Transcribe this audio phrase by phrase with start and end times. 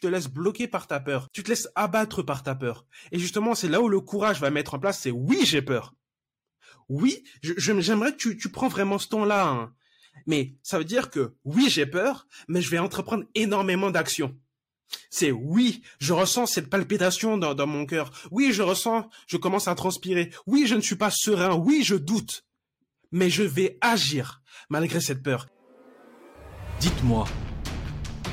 [0.00, 1.28] tu te laisses bloquer par ta peur.
[1.30, 2.86] Tu te laisses abattre par ta peur.
[3.12, 5.94] Et justement, c'est là où le courage va mettre en place, c'est oui, j'ai peur.
[6.88, 9.48] Oui, j'aimerais que tu, prends vraiment ce ton-là.
[9.48, 9.74] Hein.
[10.26, 14.36] Mais ça veut dire que oui, j'ai peur, mais je vais entreprendre énormément d'actions.
[15.10, 18.10] C'est oui, je ressens cette palpitation dans mon cœur.
[18.30, 20.32] Oui, je ressens, je commence à transpirer.
[20.46, 21.54] Oui, je ne suis pas serein.
[21.54, 22.44] Oui, je doute.
[23.12, 25.46] Mais je vais agir malgré cette peur.
[26.80, 27.26] Dites-moi,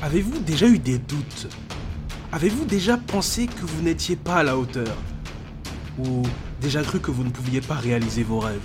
[0.02, 1.48] avez-vous déjà eu des doutes?
[2.32, 4.96] Avez-vous déjà pensé que vous n'étiez pas à la hauteur?
[5.98, 6.22] Ou
[6.60, 8.60] déjà cru que vous ne pouviez pas réaliser vos rêves?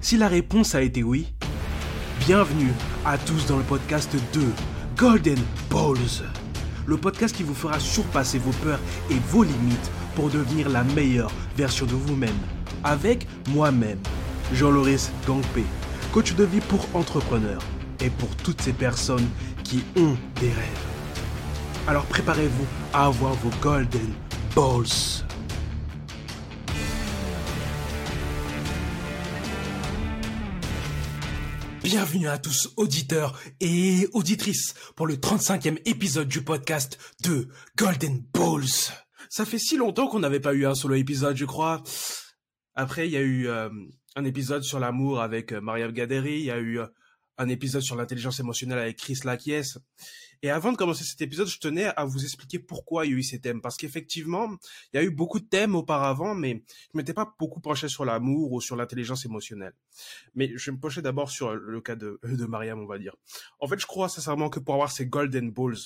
[0.00, 1.32] Si la réponse a été oui,
[2.26, 2.72] bienvenue
[3.04, 4.40] à tous dans le podcast 2
[4.96, 5.38] Golden
[5.70, 6.26] Balls,
[6.86, 11.32] le podcast qui vous fera surpasser vos peurs et vos limites pour devenir la meilleure
[11.56, 12.30] version de vous-même.
[12.84, 13.98] Avec moi-même,
[14.52, 15.64] Jean-Loris Gangpé,
[16.12, 17.62] coach de vie pour entrepreneurs
[18.00, 19.28] et pour toutes ces personnes
[19.96, 20.92] ont des rêves.
[21.86, 24.12] Alors préparez-vous à avoir vos Golden
[24.54, 25.24] Balls.
[31.82, 38.92] Bienvenue à tous auditeurs et auditrices pour le 35e épisode du podcast de Golden Balls.
[39.28, 41.82] Ça fait si longtemps qu'on n'avait pas eu un solo épisode, je crois.
[42.74, 43.68] Après, il y a eu euh,
[44.14, 46.86] un épisode sur l'amour avec euh, Mariam Gaderi, il y a eu euh,
[47.38, 49.74] un épisode sur l'intelligence émotionnelle avec Chris Lakies.
[50.42, 53.18] Et avant de commencer cet épisode, je tenais à vous expliquer pourquoi il y a
[53.18, 53.60] eu ces thèmes.
[53.60, 54.50] Parce qu'effectivement,
[54.92, 58.04] il y a eu beaucoup de thèmes auparavant, mais je m'étais pas beaucoup penché sur
[58.04, 59.74] l'amour ou sur l'intelligence émotionnelle.
[60.34, 63.14] Mais je vais me pencher d'abord sur le cas de, de Mariam, on va dire.
[63.60, 65.78] En fait, je crois sincèrement que pour avoir ces golden balls,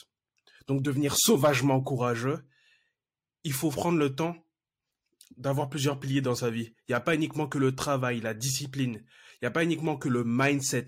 [0.67, 2.43] donc devenir sauvagement courageux,
[3.45, 4.37] il faut prendre le temps
[5.37, 6.73] d'avoir plusieurs piliers dans sa vie.
[6.89, 9.05] Il n'y a pas uniquement que le travail, la discipline.
[9.35, 10.87] Il n'y a pas uniquement que le mindset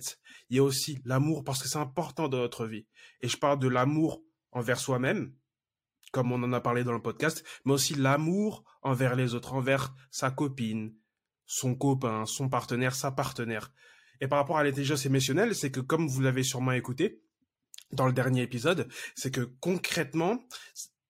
[0.50, 2.86] il y a aussi l'amour parce que c'est important dans notre vie.
[3.20, 5.34] Et je parle de l'amour envers soi-même,
[6.12, 9.94] comme on en a parlé dans le podcast, mais aussi l'amour envers les autres, envers
[10.10, 10.94] sa copine,
[11.46, 13.72] son copain, son partenaire, sa partenaire.
[14.20, 17.22] Et par rapport à l'intelligence émotionnelle, c'est que comme vous l'avez sûrement écouté
[17.92, 20.38] dans le dernier épisode, c'est que concrètement,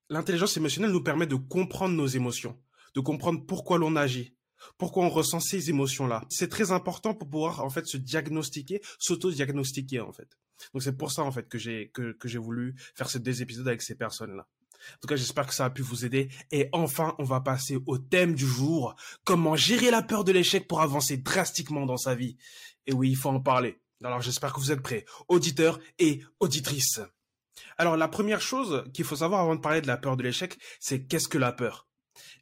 [0.09, 2.61] l'intelligence émotionnelle nous permet de comprendre nos émotions,
[2.95, 4.37] de comprendre pourquoi l'on agit,
[4.77, 6.25] pourquoi on ressent ces émotions-là?
[6.29, 10.39] C'est très important pour pouvoir en fait se diagnostiquer, s'auto-diagnostiquer en fait.
[10.73, 13.43] Donc c'est pour ça en fait que j'ai que, que j'ai voulu faire ces deux
[13.43, 14.47] épisodes avec ces personnes-là.
[14.79, 16.31] En tout cas, j'espère que ça a pu vous aider.
[16.53, 18.95] Et enfin, on va passer au thème du jour.
[19.25, 22.37] Comment gérer la peur de l'échec pour avancer drastiquement dans sa vie?
[22.87, 23.81] Et oui, il faut en parler.
[24.05, 27.01] Alors j'espère que vous êtes prêts, auditeurs et auditrices.
[27.77, 30.57] Alors la première chose qu'il faut savoir avant de parler de la peur de l'échec,
[30.79, 31.88] c'est qu'est-ce que la peur?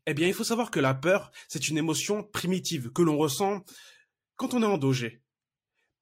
[0.06, 3.64] Eh bien, il faut savoir que la peur, c'est une émotion primitive que l'on ressent
[4.37, 5.22] quand on est en danger.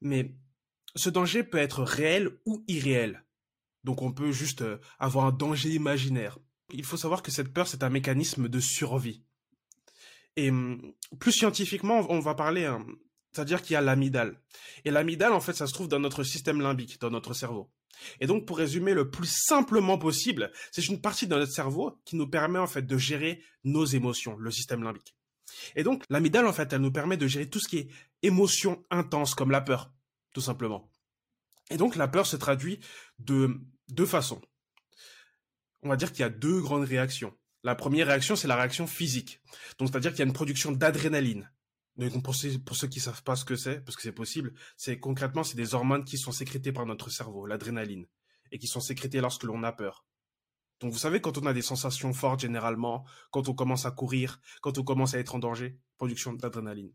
[0.00, 0.34] Mais
[0.94, 3.24] ce danger peut être réel ou irréel.
[3.84, 6.38] Donc on peut juste euh, avoir un danger imaginaire.
[6.72, 9.22] Il faut savoir que cette peur, c'est un mécanisme de survie.
[10.36, 12.84] Et hum, plus scientifiquement, on va parler, hein,
[13.34, 14.40] c'est-à-dire qu'il y a l'amygdale.
[14.84, 17.70] Et l'amygdale, en fait, ça se trouve dans notre système limbique, dans notre cerveau.
[18.20, 22.16] Et donc, pour résumer le plus simplement possible, c'est une partie de notre cerveau qui
[22.16, 25.16] nous permet en fait de gérer nos émotions, le système limbique.
[25.76, 27.88] Et donc, l'amygdale, en fait, elle nous permet de gérer tout ce qui est
[28.22, 29.92] émotion intense, comme la peur,
[30.32, 30.90] tout simplement.
[31.70, 32.80] Et donc, la peur se traduit
[33.18, 34.40] de deux façons.
[35.82, 37.34] On va dire qu'il y a deux grandes réactions.
[37.62, 39.40] La première réaction, c'est la réaction physique.
[39.78, 41.50] Donc, c'est-à-dire qu'il y a une production d'adrénaline.
[41.96, 45.44] Donc pour ceux, qui savent pas ce que c'est, parce que c'est possible, c'est concrètement
[45.44, 48.06] c'est des hormones qui sont sécrétées par notre cerveau, l'adrénaline,
[48.50, 50.04] et qui sont sécrétées lorsque l'on a peur.
[50.80, 54.40] Donc vous savez quand on a des sensations fortes généralement, quand on commence à courir,
[54.60, 56.92] quand on commence à être en danger, production d'adrénaline.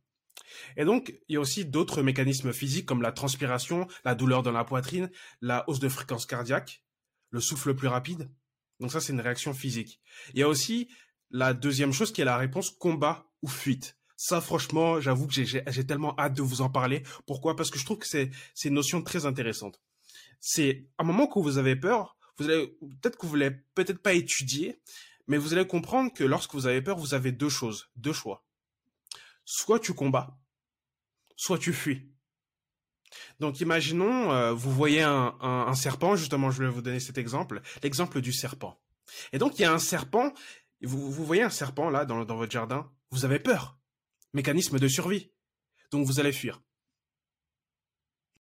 [0.75, 4.51] Et donc il y a aussi d'autres mécanismes physiques comme la transpiration, la douleur dans
[4.51, 5.09] la poitrine,
[5.39, 6.83] la hausse de fréquence cardiaque,
[7.29, 8.29] le souffle plus rapide.
[8.81, 10.01] Donc ça c'est une réaction physique.
[10.33, 10.89] Il y a aussi
[11.31, 13.98] la deuxième chose qui est la réponse combat ou fuite.
[14.21, 17.03] Ça, franchement, j'avoue que j'ai tellement hâte de vous en parler.
[17.25, 17.55] Pourquoi?
[17.55, 18.29] Parce que je trouve que c'est
[18.65, 19.79] une notion très intéressante.
[20.41, 22.67] C'est un moment où vous avez peur, vous allez
[23.01, 24.81] peut-être que vous voulez peut-être pas étudier,
[25.27, 28.45] mais vous allez comprendre que lorsque vous avez peur, vous avez deux choses, deux choix.
[29.45, 30.37] Soit tu combats,
[31.37, 32.11] soit tu fuis.
[33.39, 38.19] Donc imaginons, euh, vous voyez un, serpent, justement, je vais vous donner cet exemple, l'exemple
[38.19, 38.81] du serpent.
[39.31, 40.33] Et donc il y a un serpent,
[40.81, 43.78] vous, voyez un serpent là dans votre jardin, vous avez peur
[44.33, 45.31] mécanisme de survie.
[45.91, 46.61] Donc vous allez fuir.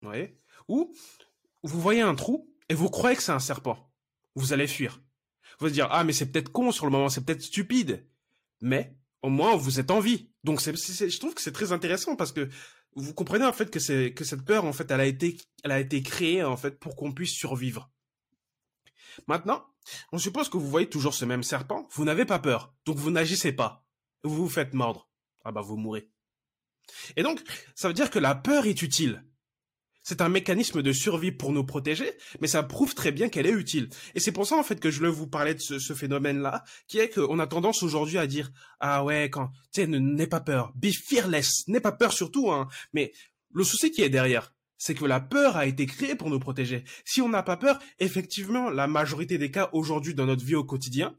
[0.03, 0.11] Vous
[0.69, 0.95] Ou
[1.63, 3.93] vous voyez un trou et vous croyez que c'est un serpent.
[4.35, 5.01] Vous allez fuir.
[5.59, 8.07] Vous allez dire ah mais c'est peut-être con sur le moment, c'est peut-être stupide.
[8.61, 10.31] Mais au moins vous êtes en vie.
[10.43, 12.49] Donc je trouve que c'est très intéressant parce que
[12.97, 16.03] vous comprenez en fait que cette peur en fait elle a été elle a été
[16.03, 17.91] créée en fait pour qu'on puisse survivre.
[19.27, 19.65] Maintenant,
[20.13, 23.11] On suppose que vous voyez toujours ce même serpent, vous n'avez pas peur, donc vous
[23.11, 23.85] n'agissez pas.
[24.23, 25.11] Vous vous faites mordre.
[25.45, 26.09] Ah bah vous mourrez.
[27.17, 27.41] Et donc,
[27.75, 29.25] ça veut dire que la peur est utile.
[30.03, 33.53] C'est un mécanisme de survie pour nous protéger, mais ça prouve très bien qu'elle est
[33.53, 33.89] utile.
[34.15, 36.99] Et c'est pour ça, en fait, que je veux vous parler de ce, phénomène-là, qui
[36.99, 40.89] est qu'on a tendance aujourd'hui à dire, ah ouais, quand, tu n'aie pas peur, be
[40.93, 42.69] fearless, n'aie pas peur surtout, hein.
[42.93, 43.13] Mais
[43.55, 46.85] le souci qui est derrière, c'est que la peur a été créée pour nous protéger.
[47.07, 50.65] Si on n'a pas peur, effectivement, la majorité des cas aujourd'hui dans notre vie au
[50.65, 51.17] quotidien,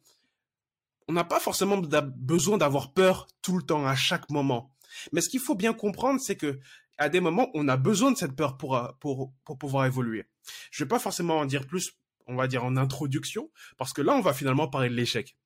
[1.07, 4.73] on n'a pas forcément besoin d'avoir peur tout le temps, à chaque moment.
[5.11, 6.59] Mais ce qu'il faut bien comprendre, c'est que
[6.97, 10.25] à des moments, on a besoin de cette peur pour, pour pouvoir évoluer.
[10.71, 11.91] Je vais pas forcément en dire plus,
[12.27, 15.37] on va dire en introduction, parce que là, on va finalement parler de l'échec.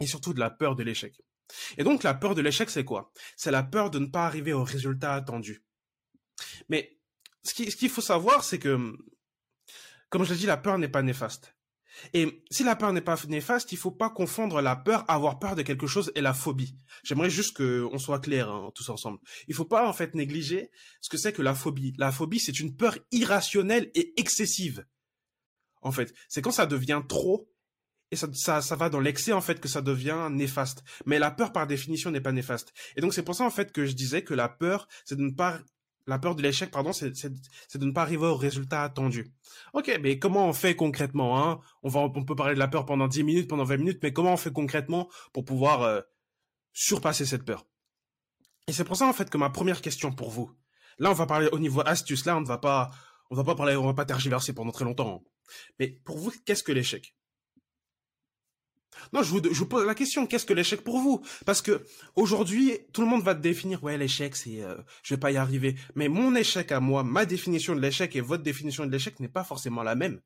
[0.00, 1.20] Et surtout de la peur de l'échec.
[1.78, 3.12] Et donc, la peur de l'échec, c'est quoi?
[3.36, 5.64] C'est la peur de ne pas arriver au résultat attendu.
[6.68, 6.98] Mais
[7.42, 8.96] ce qu'il faut savoir, c'est que,
[10.10, 11.56] comme je l'ai dit, la peur n'est pas néfaste.
[12.14, 15.54] Et si la peur n'est pas néfaste, il faut pas confondre la peur, avoir peur
[15.54, 16.76] de quelque chose et la phobie.
[17.02, 19.18] J'aimerais juste qu'on soit clair hein, tous ensemble.
[19.48, 20.70] Il faut pas en fait négliger
[21.00, 21.94] ce que c'est que la phobie.
[21.98, 24.84] La phobie, c'est une peur irrationnelle et excessive.
[25.82, 27.50] En fait, c'est quand ça devient trop
[28.10, 30.82] et ça, ça, ça va dans l'excès en fait que ça devient néfaste.
[31.06, 32.72] Mais la peur par définition n'est pas néfaste.
[32.96, 35.22] Et donc c'est pour ça en fait que je disais que la peur, c'est de
[35.22, 35.60] ne pas
[36.10, 39.32] la peur de l'échec, pardon, c'est de ne pas arriver au résultat attendu.
[39.72, 41.60] Ok, mais comment on fait concrètement hein?
[41.84, 44.36] On, peut parler de la peur pendant 10 minutes, pendant 20 minutes, mais comment on
[44.36, 46.00] fait concrètement pour pouvoir euh,
[46.72, 47.64] surpasser cette peur?
[48.66, 50.50] Et c'est pour ça en fait que ma première question pour vous,
[50.98, 52.90] là on va parler au niveau astuce, là on ne va pas,
[53.30, 55.22] on pas parler, on va pas tergiverser pendant très longtemps.
[55.78, 57.14] Mais pour vous, qu'est-ce que l'échec?
[59.12, 61.22] Non, je vous, je vous pose la question, qu'est-ce que l'échec pour vous?
[61.46, 61.84] Parce que
[62.16, 65.76] aujourd'hui, tout le monde va définir, ouais, l'échec, c'est, euh, je vais pas y arriver.
[65.94, 69.28] Mais mon échec à moi, ma définition de l'échec et votre définition de l'échec n'est
[69.28, 70.20] pas forcément la même.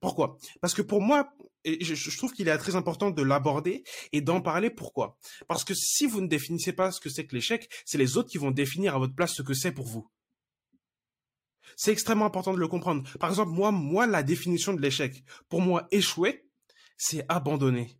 [0.00, 0.38] Pourquoi?
[0.60, 1.34] Parce que pour moi,
[1.64, 4.70] je, je trouve qu'il est très important de l'aborder et d'en parler.
[4.70, 5.18] Pourquoi?
[5.48, 8.30] Parce que si vous ne définissez pas ce que c'est que l'échec, c'est les autres
[8.30, 10.08] qui vont définir à votre place ce que c'est pour vous.
[11.76, 13.02] C'est extrêmement important de le comprendre.
[13.18, 16.46] Par exemple, moi, moi, la définition de l'échec, pour moi, échouer,
[16.96, 17.98] c'est abandonner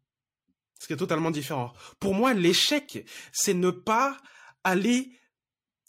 [0.85, 1.73] ce qui est totalement différent.
[1.99, 4.19] Pour moi, l'échec, c'est ne pas
[4.65, 5.19] aller,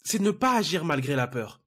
[0.04, 1.62] c'est ne pas agir malgré la peur.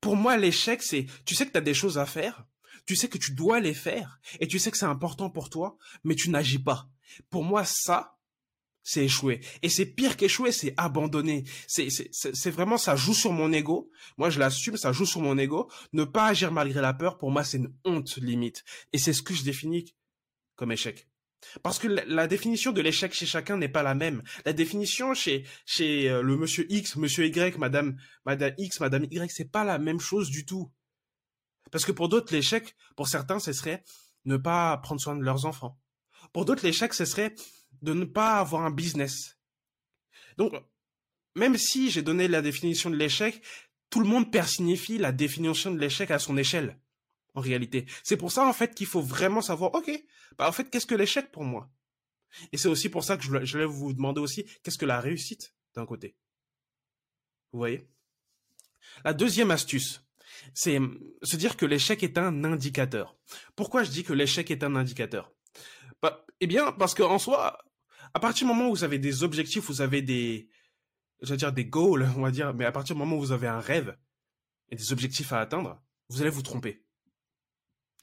[0.00, 2.46] Pour moi, l'échec, c'est, tu sais que tu as des choses à faire,
[2.84, 5.78] tu sais que tu dois les faire, et tu sais que c'est important pour toi,
[6.04, 6.90] mais tu n'agis pas.
[7.30, 8.18] Pour moi, ça,
[8.82, 9.40] c'est échouer.
[9.62, 11.44] Et c'est pire qu'échouer, c'est abandonner.
[11.66, 13.90] C'est, c'est, vraiment, ça joue sur mon ego.
[14.16, 15.70] Moi, je l'assume, ça joue sur mon ego.
[15.92, 18.64] Ne pas agir malgré la peur, pour moi, c'est une honte limite.
[18.92, 19.94] Et c'est ce que je définis
[20.58, 21.08] comme échec.
[21.62, 24.22] Parce que la, définition de l'échec chez chacun n'est pas la même.
[24.44, 27.96] La définition chez chez euh, le monsieur X, monsieur Y, madame
[28.26, 30.70] madame X, madame Y, c'est pas la même chose du tout.
[31.70, 33.84] Parce que pour d'autres l'échec, pour certains, ce serait
[34.24, 35.78] ne pas prendre soin de leurs enfants.
[36.32, 37.34] Pour d'autres l'échec, ce serait
[37.82, 39.38] de ne pas avoir un business.
[40.38, 40.52] Donc
[41.36, 43.40] même si j'ai donné la définition de l'échec,
[43.90, 46.80] tout le monde persignifie la définition de l'échec à son échelle
[47.34, 47.86] en réalité.
[48.02, 49.90] C'est pour ça, en fait, qu'il faut vraiment savoir, OK,
[50.36, 51.70] bah, en fait, qu'est-ce que l'échec pour moi?
[52.52, 55.00] Et c'est aussi pour ça que je, je vais vous demander aussi, qu'est-ce que la
[55.00, 56.16] réussite d'un côté?
[57.52, 57.88] Vous voyez?
[59.04, 60.04] La deuxième astuce,
[60.54, 60.78] c'est
[61.22, 63.16] se dire que l'échec est un indicateur.
[63.56, 65.32] Pourquoi je dis que l'échec est un indicateur?
[66.02, 67.58] Bah, eh bien, parce qu'en soi,
[68.14, 70.48] à partir du moment où vous avez des objectifs, vous avez des,
[71.22, 73.48] je dire des goals, on va dire, mais à partir du moment où vous avez
[73.48, 73.96] un rêve
[74.70, 76.84] et des objectifs à atteindre, vous allez vous tromper.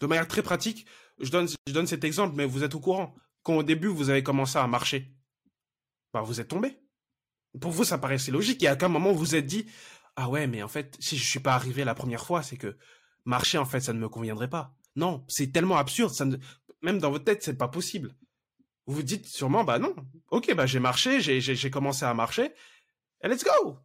[0.01, 0.85] De manière très pratique,
[1.19, 3.15] je donne, je donne cet exemple, mais vous êtes au courant.
[3.43, 5.13] Quand au début vous avez commencé à marcher,
[6.13, 6.79] bah vous êtes tombé.
[7.59, 8.63] Pour vous, ça paraissait logique.
[8.63, 9.65] Et à un moment, vous vous êtes dit,
[10.15, 12.77] ah ouais, mais en fait, si je suis pas arrivé la première fois, c'est que
[13.23, 14.75] marcher, en fait, ça ne me conviendrait pas.
[14.95, 16.11] Non, c'est tellement absurde.
[16.11, 16.25] Ça.
[16.81, 18.15] Même dans votre tête, c'est pas possible.
[18.87, 19.95] Vous vous dites sûrement, bah non.
[20.29, 22.51] Ok, bah j'ai marché, j'ai, j'ai, commencé à marcher.
[23.23, 23.77] Et let's go.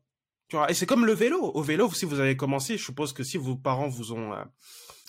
[0.48, 1.40] Tu vois, et c'est comme le vélo.
[1.40, 4.44] Au vélo, si vous avez commencé, je suppose que si vos parents vous ont euh,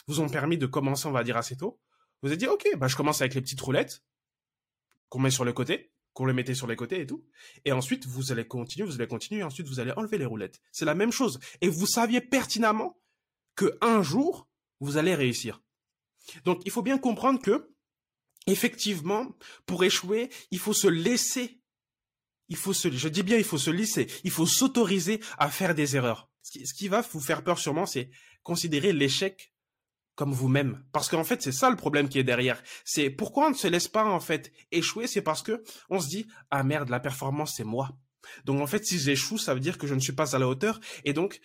[0.07, 1.79] vous ont permis de commencer, on va dire, assez tôt.
[2.21, 4.03] Vous avez dit, OK, bah, je commence avec les petites roulettes
[5.09, 7.25] qu'on met sur le côté, qu'on les mettait sur les côtés et tout.
[7.65, 10.61] Et ensuite, vous allez continuer, vous allez continuer, et ensuite, vous allez enlever les roulettes.
[10.71, 11.39] C'est la même chose.
[11.61, 12.99] Et vous saviez pertinemment
[13.55, 15.61] que un jour, vous allez réussir.
[16.45, 17.73] Donc, il faut bien comprendre que,
[18.47, 21.61] effectivement, pour échouer, il faut se laisser
[22.51, 25.73] il faut se, je dis bien, il faut se laisser, il faut s'autoriser à faire
[25.73, 26.29] des erreurs.
[26.41, 28.11] Ce qui, ce qui va vous faire peur sûrement, c'est
[28.43, 29.50] considérer l'échec
[30.15, 30.83] comme vous-même.
[30.91, 32.61] Parce qu'en fait, c'est ça le problème qui est derrière.
[32.85, 36.07] C'est pourquoi on ne se laisse pas, en fait, échouer, c'est parce que on se
[36.09, 37.89] dit, ah merde, la performance, c'est moi.
[38.45, 40.47] Donc, en fait, si j'échoue, ça veut dire que je ne suis pas à la
[40.47, 40.79] hauteur.
[41.05, 41.41] Et donc,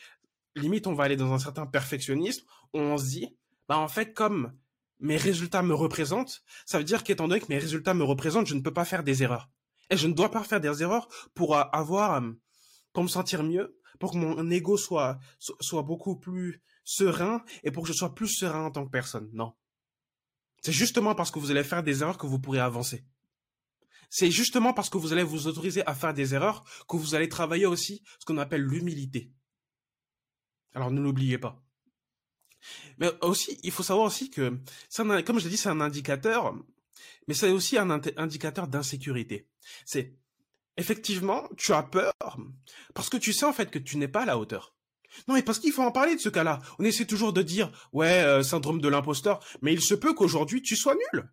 [0.54, 2.44] limite, on va aller dans un certain perfectionnisme,
[2.74, 3.36] où on se dit,
[3.68, 4.52] bah, en fait, comme
[5.00, 8.54] mes résultats me représentent, ça veut dire qu'étant donné que mes résultats me représentent, je
[8.54, 9.50] ne peux pas faire des erreurs.
[9.90, 12.32] Et je ne dois pas faire des erreurs pour avoir, euh,
[12.92, 17.82] pour me sentir mieux, pour que mon ego soit, soit beaucoup plus serein et pour
[17.82, 19.28] que je sois plus serein en tant que personne.
[19.34, 19.52] Non.
[20.62, 23.04] C'est justement parce que vous allez faire des erreurs que vous pourrez avancer.
[24.08, 27.28] C'est justement parce que vous allez vous autoriser à faire des erreurs que vous allez
[27.28, 29.32] travailler aussi ce qu'on appelle l'humilité.
[30.74, 31.62] Alors ne l'oubliez pas.
[32.98, 34.60] Mais aussi, il faut savoir aussi que,
[34.96, 36.54] comme je l'ai dit, c'est un indicateur,
[37.26, 39.48] mais c'est aussi un indicateur d'insécurité.
[39.84, 40.16] C'est,
[40.76, 42.14] effectivement, tu as peur
[42.94, 44.75] parce que tu sais en fait que tu n'es pas à la hauteur.
[45.28, 46.60] Non, mais parce qu'il faut en parler de ce cas-là.
[46.78, 50.62] On essaie toujours de dire, ouais, euh, syndrome de l'imposteur, mais il se peut qu'aujourd'hui
[50.62, 51.28] tu sois nul.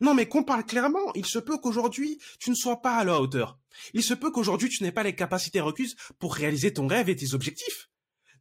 [0.00, 1.12] Non, mais qu'on parle clairement.
[1.14, 3.58] Il se peut qu'aujourd'hui tu ne sois pas à la hauteur.
[3.94, 7.16] Il se peut qu'aujourd'hui tu n'aies pas les capacités requises pour réaliser ton rêve et
[7.16, 7.88] tes objectifs.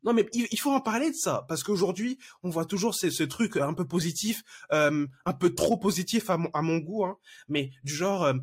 [0.04, 3.58] Non, mais il faut en parler de ça parce qu'aujourd'hui, on voit toujours ce, truc
[3.58, 7.18] un peu positif, euh, un peu trop positif à mon, goût, hein,
[7.50, 8.34] mais du genre, euh,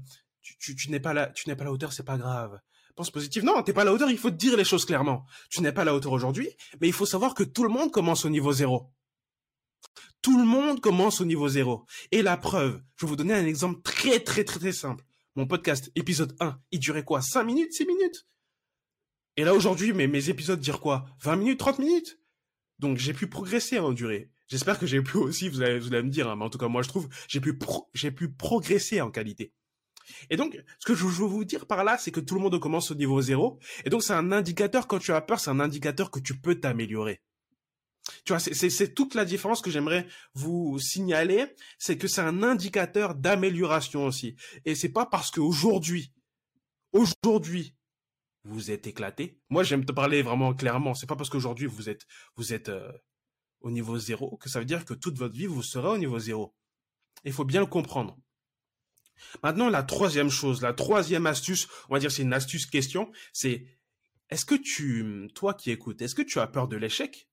[0.58, 2.58] tu n'es pas à la hauteur, c'est pas grave.
[2.94, 3.42] Pense positif.
[3.42, 4.10] Non, t'es pas à la hauteur.
[4.10, 5.26] Il faut dire les choses clairement.
[5.50, 7.90] Tu n'es pas à la hauteur aujourd'hui, mais il faut savoir que tout le monde
[7.90, 8.92] commence au niveau zéro.
[10.22, 11.84] Tout le monde commence au niveau zéro.
[12.12, 15.04] Et la preuve, je vais vous donner un exemple très très très très simple.
[15.34, 17.20] Mon podcast, épisode 1, il durait quoi?
[17.20, 18.26] 5 minutes 6 minutes?
[19.36, 21.06] Et là aujourd'hui, mes, mes épisodes durent quoi?
[21.22, 22.20] 20 minutes, 30 minutes?
[22.78, 24.30] Donc j'ai pu progresser en durée.
[24.46, 26.58] J'espère que j'ai pu aussi, vous allez, vous allez me dire, hein, mais en tout
[26.58, 27.58] cas moi je trouve, j'ai pu,
[27.92, 29.52] j'ai pu progresser en qualité.
[30.30, 32.58] Et donc, ce que je veux vous dire par là, c'est que tout le monde
[32.60, 33.58] commence au niveau zéro.
[33.84, 36.54] Et donc, c'est un indicateur, quand tu as peur, c'est un indicateur que tu peux
[36.60, 37.20] t'améliorer.
[38.24, 41.46] Tu vois, c'est toute la différence que j'aimerais vous signaler,
[41.78, 44.36] c'est que c'est un indicateur d'amélioration aussi.
[44.66, 46.12] Et c'est pas parce qu'aujourd'hui,
[46.92, 47.74] aujourd'hui,
[48.44, 49.40] vous êtes éclaté.
[49.48, 50.94] Moi, j'aime te parler vraiment clairement.
[50.94, 52.06] C'est pas parce qu'aujourd'hui vous êtes
[52.36, 52.92] vous êtes euh,
[53.60, 56.18] au niveau zéro que ça veut dire que toute votre vie vous serez au niveau
[56.18, 56.54] zéro.
[57.24, 58.18] Il faut bien le comprendre.
[59.42, 63.66] Maintenant, la troisième chose, la troisième astuce, on va dire c'est une astuce question, c'est
[64.30, 67.28] est-ce que tu, toi qui écoutes, est-ce que tu as peur de l'échec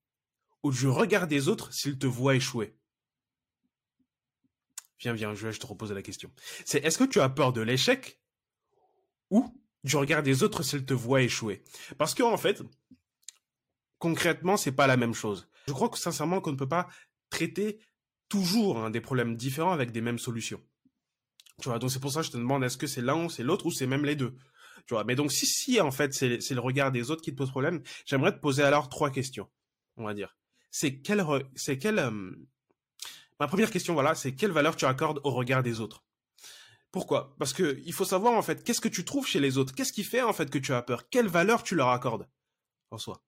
[0.64, 2.76] ou du regard des autres s'ils te voient échouer?
[5.00, 6.32] Viens, viens, je, je te repose la question.
[6.66, 8.22] C'est est-ce que tu as peur de l'échec
[9.32, 11.64] ou du regard des autres s'ils te voient échouer?
[11.98, 12.62] Parce que en fait,
[13.98, 15.50] concrètement, c'est pas la même chose.
[15.68, 16.88] Je crois que sincèrement qu'on ne peut pas
[17.30, 17.80] traiter
[18.30, 20.62] toujours hein, des problèmes différents avec des mêmes solutions.
[21.62, 23.30] Tu vois, donc c'est pour ça que je te demande est-ce que c'est l'un ou
[23.30, 24.36] c'est l'autre ou c'est même les deux?
[25.06, 27.82] Mais donc si si en fait c'est le regard des autres qui te pose problème,
[28.06, 29.48] j'aimerais te poser alors trois questions,
[29.96, 30.36] on va dire.
[30.72, 31.24] C'est quelle
[31.56, 32.32] c'est quelle euh,
[33.40, 36.04] ma première question voilà, c'est quelle valeur tu accordes au regard des autres?
[36.92, 37.36] Pourquoi?
[37.40, 39.94] Parce que il faut savoir en fait qu'est-ce que tu trouves chez les autres, qu'est-ce
[39.94, 42.28] qui fait en fait que tu as peur, quelle valeur tu leur accordes
[42.90, 43.24] en soi?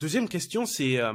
[0.00, 1.12] Deuxième question, c'est euh,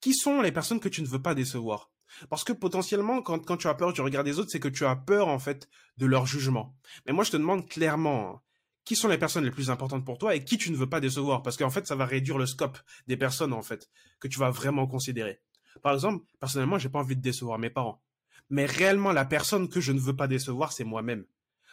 [0.00, 1.90] qui sont les personnes que tu ne veux pas décevoir?
[2.28, 4.84] Parce que potentiellement, quand, quand tu as peur tu regardes les autres, c'est que tu
[4.84, 6.76] as peur en fait de leur jugement.
[7.06, 8.42] Mais moi, je te demande clairement,
[8.84, 11.00] qui sont les personnes les plus importantes pour toi et qui tu ne veux pas
[11.00, 11.42] décevoir?
[11.42, 13.88] Parce qu'en fait, ça va réduire le scope des personnes en fait
[14.20, 15.40] que tu vas vraiment considérer.
[15.82, 18.02] Par exemple, personnellement, j'ai pas envie de décevoir mes parents
[18.50, 21.24] mais réellement la personne que je ne veux pas décevoir, c'est moi-même.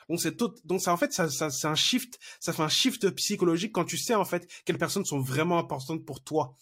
[0.10, 3.10] Donc c'est tout, donc ça en fait ça c'est un shift, ça fait un shift
[3.12, 6.58] psychologique quand tu sais en fait quelles personnes sont vraiment importantes pour toi.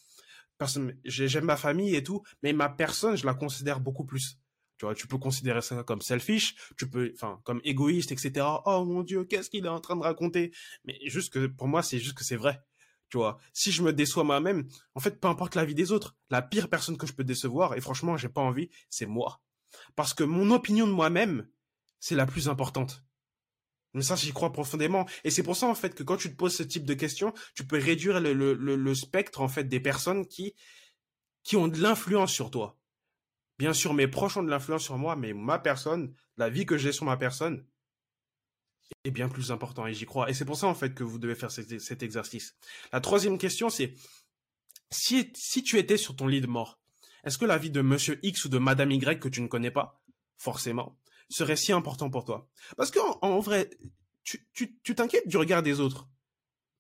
[1.06, 4.38] J'aime ma famille et tout, mais ma personne, je la considère beaucoup plus.
[4.77, 8.46] Tu vois, tu peux considérer ça comme selfish, tu peux, enfin, comme égoïste, etc.
[8.65, 10.51] Oh mon dieu, qu'est-ce qu'il est en train de raconter?
[10.86, 12.63] Mais juste que pour moi, c'est juste que c'est vrai.
[13.10, 16.15] Tu vois, si je me déçois moi-même, en fait, peu importe la vie des autres,
[16.30, 19.41] la pire personne que je peux décevoir, et franchement, j'ai pas envie, c'est moi.
[19.96, 21.48] Parce que mon opinion de moi-même,
[22.00, 23.03] c'est la plus importante.
[23.93, 25.05] Mais ça, j'y crois profondément.
[25.24, 27.33] Et c'est pour ça, en fait, que quand tu te poses ce type de questions,
[27.55, 30.55] tu peux réduire le, le, le, spectre, en fait, des personnes qui,
[31.43, 32.77] qui ont de l'influence sur toi.
[33.60, 36.77] Bien sûr, mes proches ont de l'influence sur moi, mais ma personne, la vie que
[36.77, 37.65] j'ai sur ma personne,
[39.03, 40.29] est bien plus important et j'y crois.
[40.29, 42.55] Et c'est pour ça, en fait, que vous devez faire cet, cet exercice.
[42.91, 43.93] La troisième question, c'est,
[44.89, 46.79] si, si tu étais sur ton lit de mort,
[47.24, 49.71] est-ce que la vie de monsieur X ou de madame Y que tu ne connais
[49.71, 50.01] pas,
[50.38, 50.98] forcément,
[51.31, 52.47] serait si important pour toi
[52.77, 53.69] Parce qu'en en vrai,
[54.23, 56.07] tu t'inquiètes du regard des autres.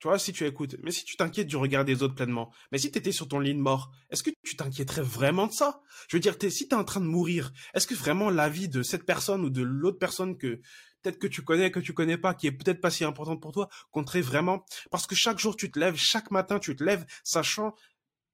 [0.01, 0.77] Tu vois, si tu écoutes.
[0.81, 3.37] Mais si tu t'inquiètes du regard des autres pleinement, mais si tu étais sur ton
[3.37, 5.79] lit de mort, est-ce que tu t'inquiéterais vraiment de ça?
[6.09, 8.81] Je veux dire, si es en train de mourir, est-ce que vraiment la vie de
[8.81, 10.59] cette personne ou de l'autre personne que
[11.03, 13.51] peut-être que tu connais, que tu connais pas, qui est peut-être pas si importante pour
[13.51, 14.65] toi, compterait vraiment?
[14.89, 17.75] Parce que chaque jour tu te lèves, chaque matin tu te lèves, sachant,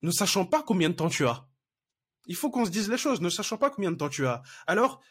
[0.04, 1.50] ne sachant pas combien de temps tu as.
[2.28, 4.42] Il faut qu'on se dise les choses, ne sachant pas combien de temps tu as.
[4.68, 5.02] Alors,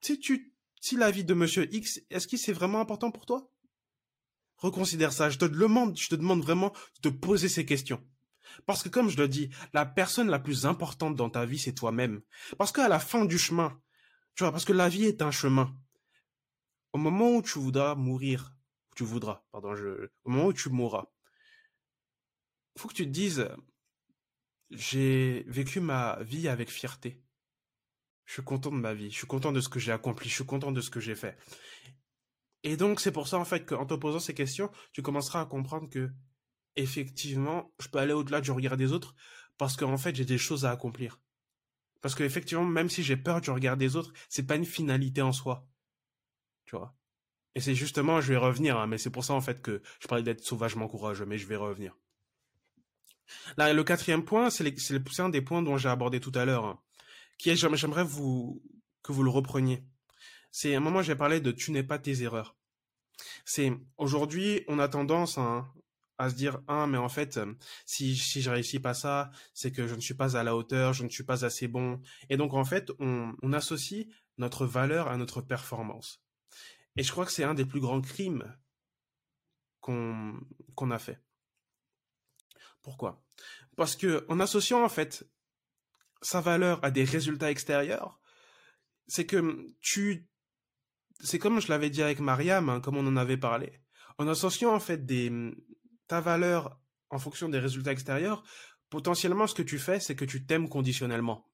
[0.00, 3.50] si tu, si la vie de Monsieur X, est-ce que c'est vraiment important pour toi?
[4.56, 5.30] Reconsidère ça.
[5.30, 8.04] Je te demande, je te demande vraiment de te poser ces questions.
[8.66, 11.74] Parce que comme je le dis, la personne la plus importante dans ta vie, c'est
[11.74, 12.22] toi-même.
[12.56, 13.80] Parce qu'à la fin du chemin,
[14.34, 15.74] tu vois, parce que la vie est un chemin.
[16.92, 18.54] Au moment où tu voudras mourir,
[18.96, 21.06] tu voudras, pardon, je, au moment où tu mourras,
[22.76, 23.48] faut que tu te dises,
[24.70, 27.22] j'ai vécu ma vie avec fierté.
[28.28, 30.34] Je suis content de ma vie, je suis content de ce que j'ai accompli, je
[30.34, 31.38] suis content de ce que j'ai fait.
[32.62, 35.46] Et donc c'est pour ça en fait qu'en te posant ces questions, tu commenceras à
[35.46, 36.10] comprendre que
[36.76, 39.14] effectivement, je peux aller au-delà du regard des autres
[39.56, 41.22] parce qu'en fait, j'ai des choses à accomplir.
[42.02, 45.22] Parce que effectivement, même si j'ai peur du regard des autres, c'est pas une finalité
[45.22, 45.66] en soi.
[46.66, 46.94] Tu vois?
[47.54, 50.06] Et c'est justement, je vais revenir, hein, mais c'est pour ça en fait que je
[50.06, 51.96] parlais d'être sauvagement courageux, mais je vais revenir.
[53.56, 56.78] Là, le quatrième point, c'est un des points dont j'ai abordé tout à l'heure, hein,
[57.38, 58.62] qui est, j'aimerais vous
[59.02, 59.84] que vous le repreniez.
[60.50, 62.56] C'est un moment j'ai parlé de tu n'es pas tes erreurs.
[63.44, 65.66] C'est aujourd'hui, on a tendance, hein,
[66.18, 67.38] à se dire ah mais en fait
[67.86, 70.92] si si je réussis pas ça c'est que je ne suis pas à la hauteur
[70.92, 75.06] je ne suis pas assez bon et donc en fait on, on associe notre valeur
[75.06, 76.20] à notre performance
[76.96, 78.52] et je crois que c'est un des plus grands crimes
[79.80, 80.40] qu'on
[80.74, 81.22] qu'on a fait
[82.82, 83.22] pourquoi?
[83.76, 85.28] Parce que en associant en fait
[86.22, 88.20] sa valeur à des résultats extérieurs
[89.06, 90.26] c'est que tu
[91.20, 93.80] c'est comme je l'avais dit avec Mariam hein, comme on en avait parlé
[94.18, 95.30] en associant en fait des
[96.08, 98.42] ta valeur en fonction des résultats extérieurs,
[98.90, 101.46] potentiellement ce que tu fais, c'est que tu t'aimes conditionnellement.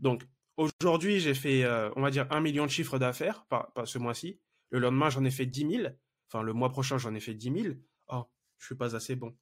[0.00, 0.24] Donc
[0.56, 4.40] aujourd'hui, j'ai fait, euh, on va dire, un million de chiffres d'affaires par, ce mois-ci.
[4.70, 5.98] Le lendemain, j'en ai fait dix mille.
[6.28, 7.80] Enfin, le mois prochain, j'en ai fait dix mille.
[8.08, 8.24] Oh,
[8.58, 9.36] je suis pas assez bon.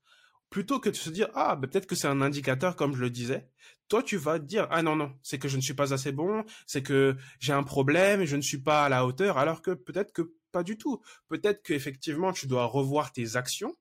[0.53, 3.09] Plutôt que de se dire, ah, ben, peut-être que c'est un indicateur, comme je le
[3.09, 3.49] disais.
[3.89, 6.13] Toi, tu vas te dire, ah non, non, c'est que je ne suis pas assez
[6.13, 9.71] bon, c'est que j'ai un problème, je ne suis pas à la hauteur, alors que
[9.71, 11.01] peut-être que pas du tout.
[11.29, 13.75] Peut-être que effectivement, tu dois revoir tes actions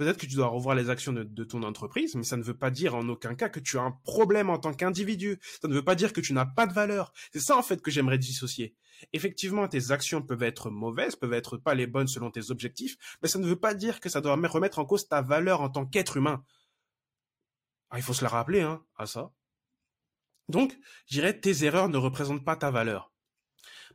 [0.00, 2.70] Peut-être que tu dois revoir les actions de, ton entreprise, mais ça ne veut pas
[2.70, 5.38] dire en aucun cas que tu as un problème en tant qu'individu.
[5.60, 7.12] Ça ne veut pas dire que tu n'as pas de valeur.
[7.34, 8.74] C'est ça en fait que j'aimerais dissocier.
[9.12, 13.28] Effectivement, tes actions peuvent être mauvaises, peuvent être pas les bonnes selon tes objectifs, mais
[13.28, 15.84] ça ne veut pas dire que ça doit remettre en cause ta valeur en tant
[15.84, 16.46] qu'être humain.
[17.90, 19.34] Ah, il faut se la rappeler, hein, à ça.
[20.48, 20.74] Donc,
[21.08, 23.12] je dirais, tes erreurs ne représentent pas ta valeur.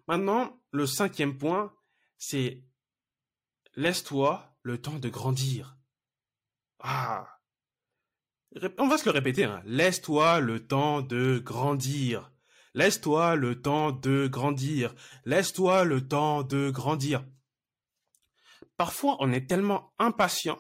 [0.08, 1.74] Maintenant, le cinquième point,
[2.20, 2.64] c'est
[3.74, 5.75] laisse-toi le temps de grandir.
[6.88, 7.40] Ah.
[8.78, 9.64] On va se le répéter, hein.
[9.66, 12.32] Laisse-toi le temps de grandir.
[12.76, 14.94] Laisse-toi le temps de grandir.
[15.26, 17.26] Laisse-toi le temps de grandir.
[18.78, 20.60] Parfois, on est tellement impatient.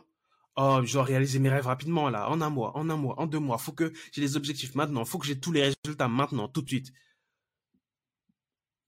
[0.56, 3.28] Oh, je dois réaliser mes rêves rapidement, là, en un mois, en un mois, en
[3.28, 3.60] deux mois.
[3.60, 5.06] Faut que j'ai les objectifs maintenant.
[5.06, 6.92] Faut que j'ai tous les résultats maintenant, tout de suite.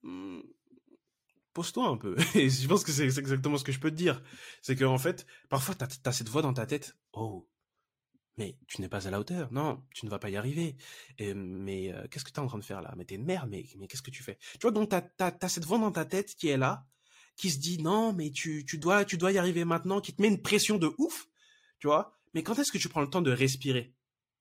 [0.02, 0.40] Hmm.
[1.58, 2.16] Pose-toi un peu.
[2.36, 4.22] Et je pense que c'est exactement ce que je peux te dire.
[4.62, 6.96] C'est que en fait, parfois, tu as, cette voix dans ta tête.
[7.14, 7.50] Oh,
[8.38, 9.52] mais tu n'es pas à la hauteur.
[9.52, 10.76] Non, tu ne vas pas y arriver.
[11.20, 12.94] mais euh, qu'est-ce que tu es en train de faire là?
[12.96, 14.38] Mais t'es une merde, mais, mais qu'est-ce que tu fais?
[14.54, 16.86] Tu vois, donc tu as, cette voix dans ta tête qui est là,
[17.38, 20.22] qui se dit non, mais tu, tu, dois, tu dois y arriver maintenant, qui te
[20.22, 21.28] met une pression de ouf.
[21.80, 22.20] Tu vois?
[22.36, 23.96] Mais quand est-ce que tu prends le temps de respirer?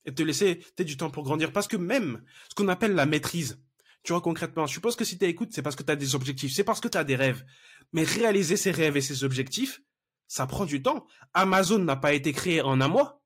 [0.04, 3.06] Et de te laisser du temps pour grandir Parce que même ce qu'on appelle la
[3.06, 3.58] maîtrise,
[4.06, 6.14] tu vois, concrètement, je suppose que si tu écoutes, c'est parce que tu as des
[6.14, 7.44] objectifs, c'est parce que tu as des rêves.
[7.92, 9.82] Mais réaliser ces rêves et ces objectifs,
[10.28, 11.08] ça prend du temps.
[11.34, 13.20] Amazon n'a pas été créé en un mois.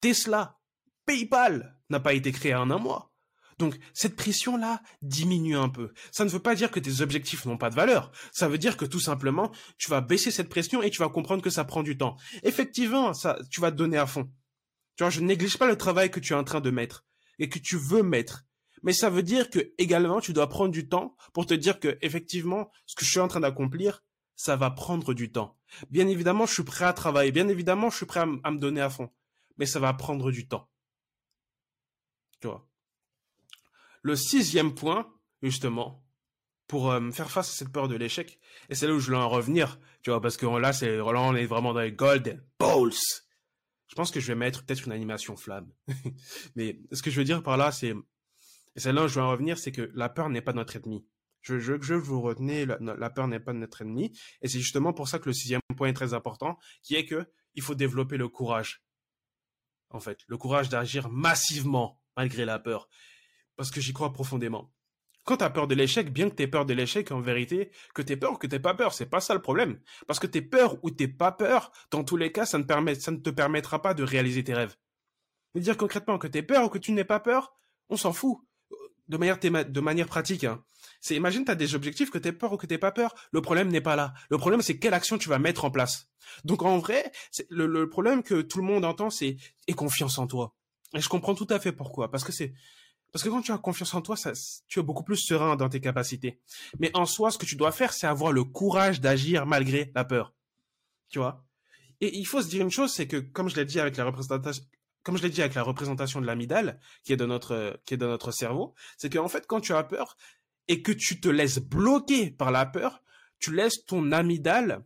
[0.00, 0.58] Tesla,
[1.06, 3.14] PayPal n'a pas été créé en un mois.
[3.58, 5.92] Donc cette pression-là diminue un peu.
[6.10, 8.10] Ça ne veut pas dire que tes objectifs n'ont pas de valeur.
[8.32, 11.42] Ça veut dire que tout simplement, tu vas baisser cette pression et tu vas comprendre
[11.42, 12.16] que ça prend du temps.
[12.42, 13.12] Effectivement,
[13.48, 14.28] tu vas te donner à fond.
[14.96, 17.04] Tu vois, je néglige pas le travail que tu es en train de mettre
[17.38, 18.44] et que tu veux mettre
[18.82, 21.98] mais ça veut dire que également tu dois prendre du temps pour te dire que
[22.02, 24.02] effectivement ce que je suis en train d'accomplir
[24.38, 25.58] ça va prendre du temps.
[25.90, 27.32] Bien évidemment je suis prêt à travailler.
[27.32, 29.10] Bien évidemment je suis prêt à, me donner à fond.
[29.58, 30.70] Mais ça va prendre du temps.
[32.40, 32.66] Tu vois?
[34.02, 35.12] Le sixième point
[35.42, 36.04] justement
[36.68, 38.38] pour euh, faire face à cette peur de l'échec
[38.68, 41.02] et c'est là où je veux en revenir tu vois parce que là c'est là
[41.04, 42.92] on est vraiment dans les golden balls.
[43.88, 45.72] Je pense que je vais mettre peut-être une animation flamme.
[46.54, 47.94] Mais ce que je veux dire par là c'est
[48.76, 50.76] et c'est là où je veux en revenir, c'est que la peur n'est pas notre
[50.76, 51.06] ennemi.
[51.42, 54.12] Je veux que je vous retenez, la, peur n'est pas notre ennemi.
[54.42, 57.26] Et c'est justement pour ça que le sixième point est très important, qui est que
[57.54, 58.84] il faut développer le courage.
[59.90, 62.88] En fait, le courage d'agir massivement malgré la peur.
[63.56, 64.72] Parce que j'y crois profondément.
[65.24, 67.70] Quand tu as peur de l'échec, bien que tu aies peur de l'échec, en vérité,
[67.94, 69.80] que tu aies peur ou que tu pas peur, c'est pas ça le problème.
[70.06, 72.94] Parce que tu peur ou t'es pas peur, dans tous les cas, ça ne, permet,
[72.94, 74.76] ça ne te permettra pas de réaliser tes rêves.
[75.54, 77.54] Mais dire concrètement que tu peur ou que tu n'es pas peur,
[77.88, 78.38] on s'en fout
[79.08, 80.62] de manière, de manière pratique, hein,
[81.00, 83.14] C'est imagine tu as des objectifs que tu peur ou que t'es pas peur.
[83.32, 84.14] Le problème n'est pas là.
[84.30, 86.08] Le problème c'est quelle action tu vas mettre en place.
[86.44, 87.10] Donc en vrai,
[87.48, 90.54] le, le problème que tout le monde entend c'est aie confiance en toi.
[90.94, 92.10] Et je comprends tout à fait pourquoi.
[92.10, 92.52] Parce que c'est
[93.12, 94.32] parce que quand tu as confiance en toi, ça,
[94.66, 96.40] tu es beaucoup plus serein dans tes capacités.
[96.78, 100.04] Mais en soi, ce que tu dois faire, c'est avoir le courage d'agir malgré la
[100.04, 100.34] peur.
[101.08, 101.46] Tu vois?
[102.00, 104.04] Et il faut se dire une chose, c'est que comme je l'ai dit avec la
[104.04, 104.62] représentation,
[105.08, 107.96] comme je l'ai dit avec la représentation de l'amidale, qui est de notre, qui est
[107.96, 110.18] notre cerveau, c'est qu'en fait, quand tu as peur
[110.68, 113.02] et que tu te laisses bloquer par la peur,
[113.38, 114.84] tu laisses ton amygdale,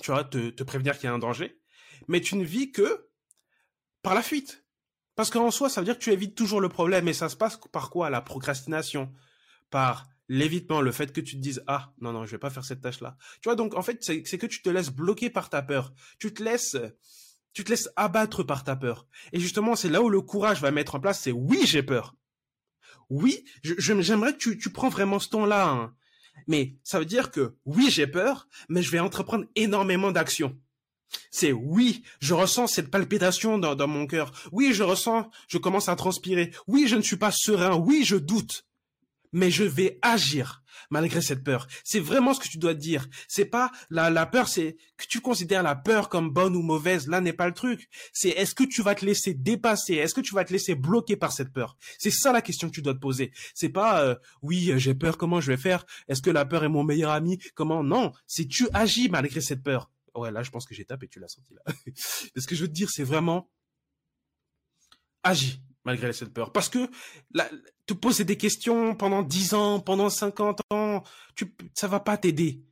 [0.00, 1.58] tu vois, te, te prévenir qu'il y a un danger,
[2.06, 3.08] mais tu ne vis que
[4.02, 4.64] par la fuite.
[5.16, 7.34] Parce qu'en soi, ça veut dire que tu évites toujours le problème et ça se
[7.34, 8.10] passe par quoi?
[8.10, 9.12] La procrastination,
[9.68, 12.64] par l'évitement, le fait que tu te dises ah non non je vais pas faire
[12.64, 13.16] cette tâche là.
[13.42, 15.92] Tu vois donc en fait c'est que tu te laisses bloquer par ta peur.
[16.20, 16.76] Tu te laisses
[17.54, 19.06] tu te laisses abattre par ta peur.
[19.32, 21.20] Et justement c'est là où le courage va mettre en place.
[21.20, 22.14] C'est oui j'ai peur.
[23.08, 25.68] Oui j'aimerais que tu, prends vraiment ce temps là.
[25.68, 25.94] Hein.
[26.46, 30.58] Mais ça veut dire que oui j'ai peur, mais je vais entreprendre énormément d'actions.
[31.30, 34.32] C'est oui, je ressens cette palpitation dans, dans mon cœur.
[34.50, 36.52] Oui, je ressens, je commence à transpirer.
[36.66, 37.76] Oui, je ne suis pas serein.
[37.76, 38.66] Oui, je doute.
[39.34, 41.66] Mais je vais agir malgré cette peur.
[41.82, 43.08] C'est vraiment ce que tu dois dire.
[43.28, 47.08] C'est pas la, la peur, c'est que tu considères la peur comme bonne ou mauvaise.
[47.08, 47.88] Là n'est pas le truc.
[48.12, 49.94] C'est est-ce que tu vas te laisser dépasser?
[49.94, 51.76] Est-ce que tu vas te laisser bloquer par cette peur?
[51.98, 53.32] C'est ça la question que tu dois te poser.
[53.54, 55.84] C'est pas euh, oui j'ai peur, comment je vais faire?
[56.08, 57.38] Est-ce que la peur est mon meilleur ami?
[57.54, 57.82] Comment?
[57.82, 59.90] Non, c'est tu agis malgré cette peur.
[60.14, 61.62] Ouais, là, je pense que j'ai tapé, tu l'as senti là.
[62.36, 63.50] ce que je veux te dire, c'est vraiment
[65.24, 66.52] agis malgré cette peur.
[66.52, 66.90] Parce que
[67.32, 67.48] là,
[67.86, 71.02] te poser des questions pendant 10 ans, pendant 50 ans,
[71.34, 72.62] tu, ça va pas t'aider.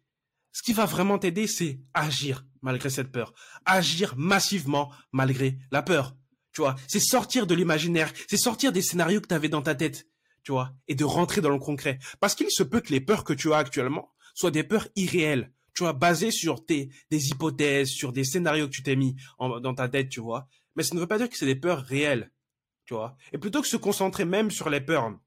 [0.52, 3.32] Ce qui va vraiment t'aider, c'est agir malgré cette peur.
[3.64, 6.14] Agir massivement malgré la peur.
[6.52, 9.74] Tu vois, c'est sortir de l'imaginaire, c'est sortir des scénarios que tu avais dans ta
[9.74, 10.06] tête,
[10.42, 11.98] tu vois, et de rentrer dans le concret.
[12.20, 15.50] Parce qu'il se peut que les peurs que tu as actuellement soient des peurs irréelles
[15.74, 19.74] tu vois, basé sur tes, des hypothèses, sur des scénarios que tu t'es mis dans
[19.74, 20.46] ta tête, tu vois.
[20.76, 22.30] Mais ça ne veut pas dire que c'est des peurs réelles,
[22.84, 22.94] tu.
[23.32, 25.18] Et plutôt que se concentrer même sur les peurs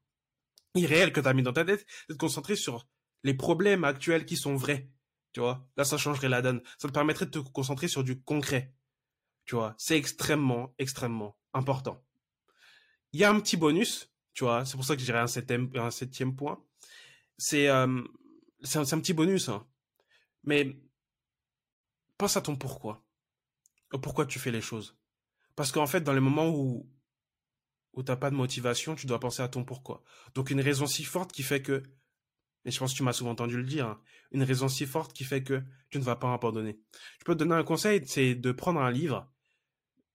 [0.74, 2.86] irréelles que tu as mis dans ta tête, de te concentrer sur
[3.24, 4.90] les problèmes actuels qui sont vrais,
[5.32, 5.66] tu vois.
[5.76, 6.62] Là, ça changerait la donne.
[6.78, 8.74] Ça te permettrait de te concentrer sur du concret,
[9.44, 9.74] tu vois.
[9.78, 12.04] C'est extrêmement, extrêmement important.
[13.12, 14.12] Il y a un petit bonus.
[14.34, 16.62] C'est pour ça que je dirais un septième, point.
[17.38, 19.66] C'est euh, un, petit bonus, hein
[20.46, 20.78] mais
[22.16, 23.04] pense à ton pourquoi.
[24.02, 24.96] Pourquoi tu fais les choses.
[25.54, 26.88] Parce qu'en fait, dans les moments où,
[27.96, 30.02] où t'as pas de motivation, tu dois penser à ton pourquoi.
[30.34, 31.82] Donc une raison si forte qui fait que,
[32.64, 34.00] et je pense que tu m'as souvent entendu le dire, hein,
[34.32, 36.78] une raison si forte qui fait que tu ne vas pas abandonner.
[37.18, 39.28] Je peux te donner un conseil, c'est de prendre un livre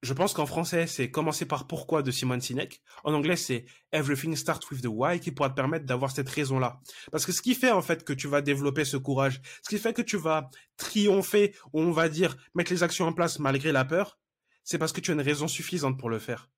[0.03, 2.81] je pense qu'en français, c'est Commencer par pourquoi de Simon Sinek.
[3.03, 6.79] En anglais, c'est Everything Starts with the Why qui pourra te permettre d'avoir cette raison-là.
[7.11, 9.77] Parce que ce qui fait, en fait, que tu vas développer ce courage, ce qui
[9.77, 13.71] fait que tu vas triompher, ou on va dire, mettre les actions en place malgré
[13.71, 14.19] la peur,
[14.63, 16.49] c'est parce que tu as une raison suffisante pour le faire.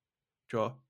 [0.47, 0.81] Tu vois?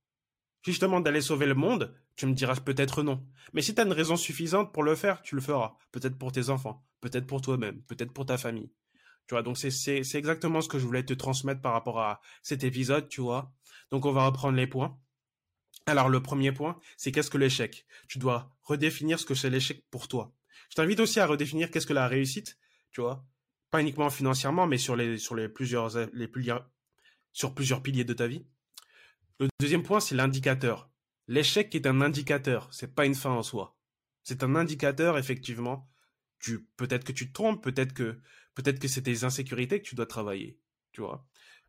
[0.66, 3.26] Si d'aller sauver le monde, tu me diras peut-être non.
[3.52, 5.76] Mais si tu as une raison suffisante pour le faire, tu le feras.
[5.92, 8.72] Peut-être pour tes enfants, peut-être pour toi-même, peut-être pour ta famille.
[9.28, 12.64] Tu vois, donc c'est, exactement ce que je voulais te transmettre par rapport à cet
[12.64, 13.54] épisode, tu vois.
[13.92, 14.98] Donc on va reprendre les points.
[15.86, 17.86] Alors le premier point, c'est qu'est-ce que l'échec?
[18.08, 20.34] Tu dois redéfinir ce que c'est l'échec pour toi.
[20.70, 22.58] Je t'invite aussi à redéfinir qu'est-ce que la réussite,
[22.92, 23.26] tu vois.
[23.70, 26.30] Pas uniquement financièrement, mais sur les sur les plusieurs les
[27.34, 28.46] sur plusieurs piliers de ta vie.
[29.40, 30.90] Le deuxième point, c'est l'indicateur.
[31.28, 33.78] L'échec est un indicateur, c'est pas une fin en soi.
[34.24, 35.90] C'est un indicateur effectivement.
[36.40, 40.60] Tu peut-être que tu te trompes, peut-être que c'est tes insécurités que tu dois travailler,
[40.92, 41.26] tu vois.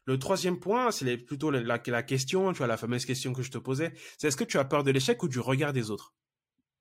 [0.07, 3.59] Le troisième point, c'est plutôt la, question, tu vois, la fameuse question que je te
[3.59, 6.15] posais, c'est est-ce que tu as peur de l'échec ou du regard des autres,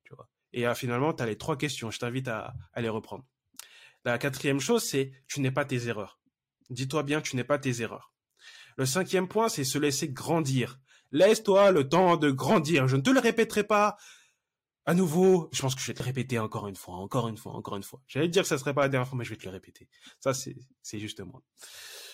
[0.02, 0.28] tu vois.
[0.52, 1.90] Et euh, finalement, tu as les trois questions.
[1.90, 3.24] Je t'invite à les reprendre.
[4.04, 6.20] La quatrième chose, c'est tu n'es pas tes erreurs.
[6.68, 8.13] Dis-toi bien, tu n'es pas tes erreurs.
[8.76, 10.80] Le cinquième point, c'est se laisser grandir.
[11.12, 12.88] Laisse-toi le temps de grandir.
[12.88, 13.96] Je ne te le répéterai pas
[14.86, 17.38] à nouveau, je pense que je vais te le répéter encore une fois, encore une
[17.38, 18.02] fois, encore une fois.
[18.06, 19.88] J'allais dire que ça serait pas la dernière fois, mais je vais te le répéter.
[20.20, 21.42] Ça, c'est, c'est juste moi.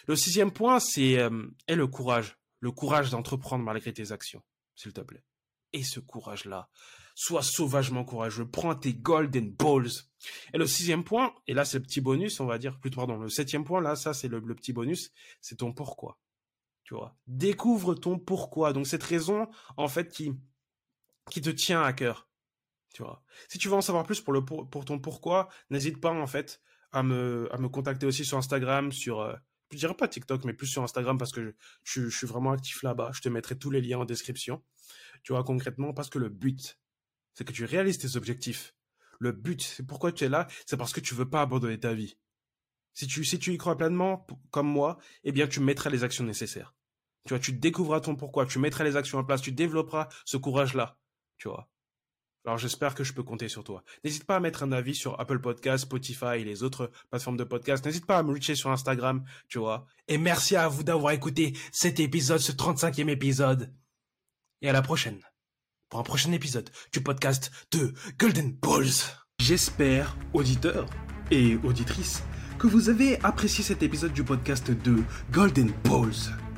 [0.07, 2.38] Le sixième point, c'est euh, le courage.
[2.61, 4.42] Le courage d'entreprendre malgré tes actions,
[4.77, 5.25] s'il te plaît.
[5.73, 6.68] Et ce courage-là,
[7.14, 8.49] sois sauvagement courageux.
[8.49, 9.90] Prends tes golden balls.
[10.53, 13.16] Et le sixième point, et là c'est le petit bonus, on va dire, plutôt pardon,
[13.16, 16.18] le septième point, là, ça c'est le petit bonus, c'est ton pourquoi.
[16.90, 18.72] Tu vois, découvre ton pourquoi.
[18.72, 20.33] Donc cette raison, en fait, qui
[21.31, 22.26] qui te tient à cœur
[22.92, 23.22] tu vois.
[23.48, 26.61] Si tu veux en savoir plus pour le pour, ton pourquoi, n'hésite pas en fait
[26.90, 29.37] à me à me contacter aussi sur Instagram, sur euh,
[29.70, 32.83] je dirais pas TikTok, mais plus sur Instagram parce que je, je, suis vraiment actif
[32.83, 33.12] là-bas.
[33.14, 34.61] Je te mettrai tous les liens en description.
[35.22, 36.81] Tu vois concrètement parce que le but
[37.35, 38.74] c'est que tu réalises tes objectifs
[39.20, 41.94] Le but, c'est pourquoi tu es là, c'est parce que tu veux pas abandonner ta
[41.94, 42.18] vie.
[42.92, 46.24] Si tu, si tu y crois pleinement, comme moi, eh bien, tu mettras les actions
[46.24, 46.74] nécessaires.
[47.26, 50.37] Tu vois, tu découvriras ton pourquoi, tu mettras les actions en place, tu développeras ce
[50.37, 50.98] courage-là.
[51.37, 51.68] Tu vois.
[52.46, 53.85] Alors j'espère que je peux compter sur toi.
[54.02, 57.44] N'hésite pas à mettre un avis sur Apple Podcasts, Spotify et les autres plateformes de
[57.44, 57.85] podcast.
[57.85, 59.87] N'hésite pas à me reacher sur Instagram, tu vois.
[60.09, 63.74] Et merci à vous d'avoir écouté cet épisode, ce 35e épisode.
[64.62, 65.20] Et à la prochaine.
[65.90, 69.14] Pour un prochain épisode du podcast de Golden Balls.
[69.38, 70.87] J'espère, auditeurs
[71.30, 72.22] et auditrices,
[72.59, 76.49] que vous avez apprécié cet épisode du podcast de Golden Balls.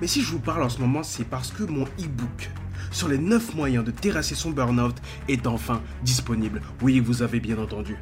[0.00, 2.50] Mais si je vous parle en ce moment, c'est parce que mon e-book
[2.90, 4.96] sur les 9 moyens de terrasser son burn-out
[5.28, 6.62] est enfin disponible.
[6.82, 7.96] Oui, vous avez bien entendu.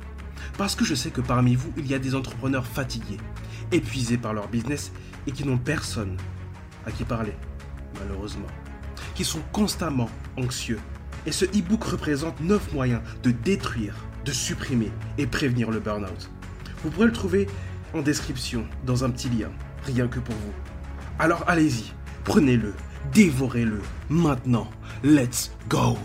[0.56, 3.18] Parce que je sais que parmi vous, il y a des entrepreneurs fatigués,
[3.72, 4.92] épuisés par leur business
[5.26, 6.16] et qui n'ont personne
[6.87, 7.34] à qui parler,
[8.00, 8.46] malheureusement.
[9.14, 10.78] Qui sont constamment anxieux.
[11.26, 16.30] Et ce e-book représente 9 moyens de détruire, de supprimer et prévenir le burn-out.
[16.82, 17.46] Vous pourrez le trouver
[17.92, 19.50] en description, dans un petit lien,
[19.84, 20.67] rien que pour vous.
[21.18, 21.92] Alors allez-y,
[22.24, 22.74] prenez-le,
[23.12, 24.68] dévorez-le, maintenant.
[25.02, 25.96] Let's go